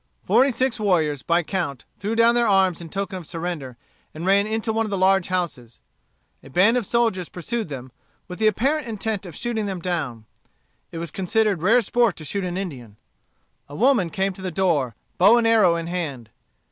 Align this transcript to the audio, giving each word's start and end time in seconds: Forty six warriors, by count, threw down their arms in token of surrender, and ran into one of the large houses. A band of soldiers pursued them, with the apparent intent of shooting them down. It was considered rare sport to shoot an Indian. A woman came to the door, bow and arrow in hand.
Forty 0.23 0.49
six 0.49 0.79
warriors, 0.79 1.21
by 1.21 1.43
count, 1.43 1.85
threw 1.99 2.15
down 2.15 2.33
their 2.33 2.47
arms 2.47 2.81
in 2.81 2.89
token 2.89 3.19
of 3.19 3.27
surrender, 3.27 3.77
and 4.15 4.25
ran 4.25 4.47
into 4.47 4.73
one 4.73 4.83
of 4.83 4.89
the 4.89 4.97
large 4.97 5.27
houses. 5.27 5.79
A 6.41 6.49
band 6.49 6.75
of 6.75 6.87
soldiers 6.87 7.29
pursued 7.29 7.69
them, 7.69 7.91
with 8.27 8.39
the 8.39 8.47
apparent 8.47 8.87
intent 8.87 9.27
of 9.27 9.35
shooting 9.35 9.67
them 9.67 9.79
down. 9.79 10.25
It 10.91 10.97
was 10.97 11.11
considered 11.11 11.61
rare 11.61 11.83
sport 11.83 12.15
to 12.15 12.25
shoot 12.25 12.43
an 12.43 12.57
Indian. 12.57 12.97
A 13.69 13.75
woman 13.75 14.09
came 14.09 14.33
to 14.33 14.41
the 14.41 14.49
door, 14.49 14.95
bow 15.19 15.37
and 15.37 15.45
arrow 15.45 15.75
in 15.75 15.85
hand. 15.85 16.31